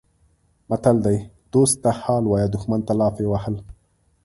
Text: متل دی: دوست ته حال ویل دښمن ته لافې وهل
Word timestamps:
متل 0.69 0.97
دی: 1.05 1.17
دوست 1.53 1.75
ته 1.83 1.89
حال 2.01 2.23
ویل 2.27 2.49
دښمن 2.55 2.81
ته 2.87 2.93
لافې 2.99 3.25
وهل 3.29 3.55